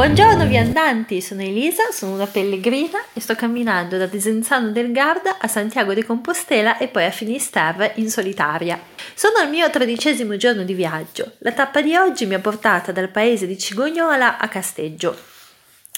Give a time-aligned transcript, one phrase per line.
[0.00, 5.46] Buongiorno viandanti, sono Elisa, sono una pellegrina e sto camminando da Desenzano del Garda a
[5.46, 8.80] Santiago de Compostela e poi a Finisterre in solitaria.
[9.12, 11.32] Sono al mio tredicesimo giorno di viaggio.
[11.40, 15.14] La tappa di oggi mi ha portata dal paese di Cigognola a Casteggio,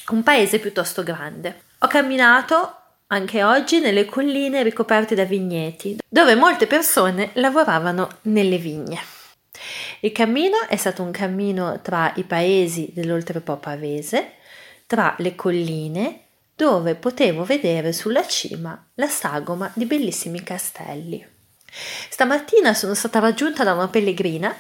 [0.09, 1.67] un paese piuttosto grande.
[1.79, 9.12] Ho camminato anche oggi nelle colline ricoperte da vigneti, dove molte persone lavoravano nelle vigne.
[10.01, 14.33] Il cammino è stato un cammino tra i paesi dell'Oltrepo Pavese,
[14.87, 16.21] tra le colline,
[16.55, 21.27] dove potevo vedere sulla cima la sagoma di bellissimi castelli.
[22.11, 24.55] Stamattina sono stata raggiunta da una pellegrina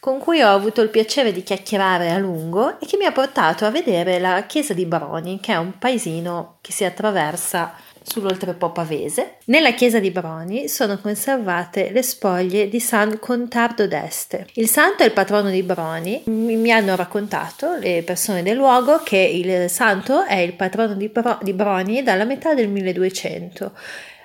[0.00, 3.64] con cui ho avuto il piacere di chiacchierare a lungo e che mi ha portato
[3.64, 7.74] a vedere la chiesa di Broni, che è un paesino che si attraversa
[8.08, 9.36] sull'oltrepo pavese.
[9.44, 14.46] Nella chiesa di Broni sono conservate le spoglie di San Contardo d'Este.
[14.54, 16.22] Il santo è il patrono di Broni.
[16.24, 21.38] Mi hanno raccontato le persone del luogo che il santo è il patrono di, Bro-
[21.42, 23.72] di Broni dalla metà del 1200.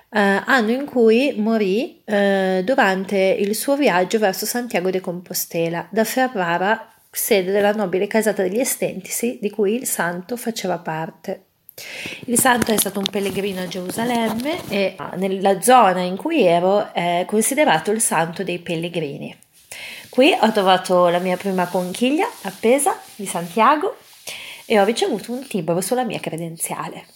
[0.10, 5.88] Uh, eh, anno in cui morì uh, durante il suo viaggio verso Santiago de Compostela
[5.90, 11.46] da Ferrara, sede della nobile casata degli Estentisi di cui il santo faceva parte.
[12.26, 16.94] Il santo è stato un pellegrino a Gerusalemme e ah, nella zona in cui ero
[16.94, 19.36] è considerato il santo dei pellegrini.
[20.10, 23.98] Qui ho trovato la mia prima conchiglia appesa di Santiago
[24.66, 27.08] e ho ricevuto un timbro sulla mia credenziale.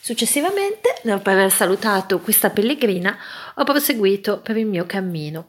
[0.00, 3.16] Successivamente, dopo aver salutato questa pellegrina,
[3.54, 5.48] ho proseguito per il mio cammino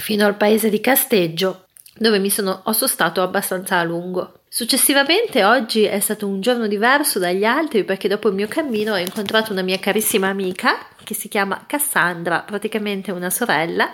[0.00, 4.39] fino al paese di Casteggio, dove mi sono, ho sostato abbastanza a lungo.
[4.52, 8.98] Successivamente oggi è stato un giorno diverso dagli altri perché dopo il mio cammino ho
[8.98, 13.92] incontrato una mia carissima amica che si chiama Cassandra, praticamente una sorella,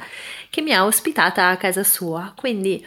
[0.49, 2.33] che mi ha ospitata a casa sua.
[2.34, 2.83] Quindi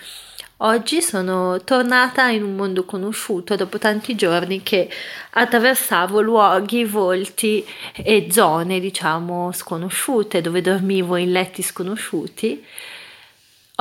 [0.57, 4.89] oggi sono tornata in un mondo conosciuto dopo tanti giorni che
[5.29, 7.63] attraversavo luoghi, volti
[7.93, 12.65] e zone, diciamo, sconosciute, dove dormivo in letti sconosciuti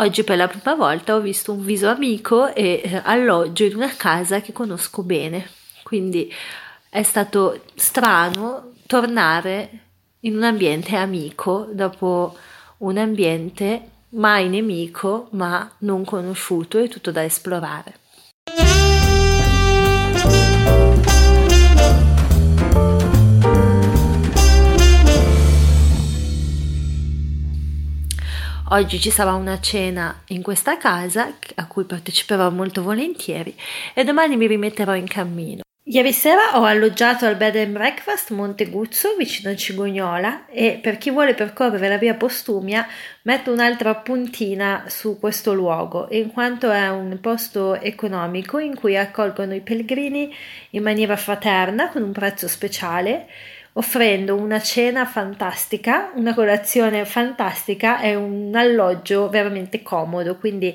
[0.01, 3.93] Oggi per la prima volta ho visto un viso amico e eh, alloggio in una
[3.97, 5.51] casa che conosco bene,
[5.83, 6.33] quindi
[6.89, 9.71] è stato strano tornare
[10.21, 12.37] in un ambiente amico dopo
[12.79, 17.95] un ambiente mai nemico ma non conosciuto e tutto da esplorare.
[28.71, 33.55] Oggi ci sarà una cena in questa casa a cui parteciperò molto volentieri
[33.95, 35.63] e domani mi rimetterò in cammino.
[35.85, 40.99] Ieri sera ho alloggiato al bed and breakfast Monte Guzzo vicino a Cigognola e per
[40.99, 42.87] chi vuole percorrere la via Postumia
[43.23, 49.55] metto un'altra puntina su questo luogo in quanto è un posto economico in cui accolgono
[49.55, 50.31] i pellegrini
[50.73, 53.27] in maniera fraterna con un prezzo speciale
[53.75, 60.37] offrendo una cena fantastica, una colazione fantastica e un alloggio veramente comodo.
[60.37, 60.75] Quindi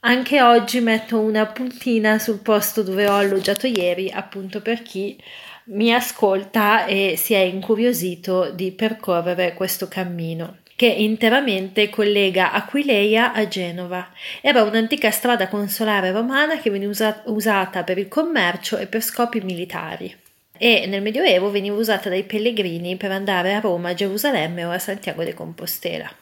[0.00, 5.18] anche oggi metto una puntina sul posto dove ho alloggiato ieri, appunto per chi
[5.64, 13.46] mi ascolta e si è incuriosito di percorrere questo cammino che interamente collega Aquileia a
[13.46, 14.08] Genova.
[14.40, 16.90] Era un'antica strada consolare romana che venne
[17.26, 20.16] usata per il commercio e per scopi militari
[20.62, 24.78] e nel Medioevo veniva usata dai pellegrini per andare a Roma, a Gerusalemme o a
[24.78, 26.12] Santiago de Compostela,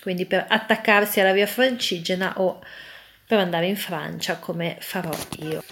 [0.00, 2.60] quindi per attaccarsi alla via francigena o
[3.26, 5.10] per andare in Francia come farò
[5.40, 5.64] io.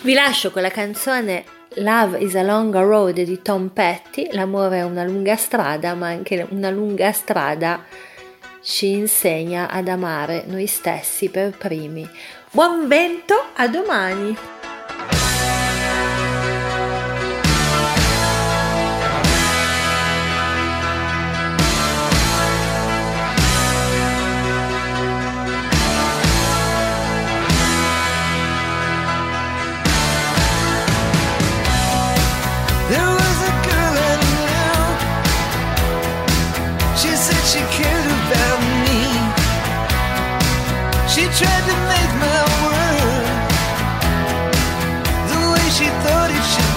[0.00, 4.82] Vi lascio con la canzone Love is a long road di Tom Petty, l'amore è
[4.82, 7.84] una lunga strada, ma anche una lunga strada
[8.62, 12.08] ci insegna ad amare noi stessi per primi.
[12.50, 14.61] Buon vento, a domani!
[46.34, 46.71] it should